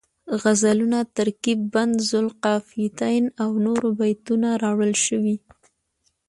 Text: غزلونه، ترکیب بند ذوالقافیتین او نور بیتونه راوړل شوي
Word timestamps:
غزلونه، 0.41 0.99
ترکیب 1.17 1.59
بند 1.73 1.95
ذوالقافیتین 2.09 3.25
او 3.43 3.49
نور 3.65 3.81
بیتونه 3.99 4.49
راوړل 4.63 4.93
شوي 5.05 5.35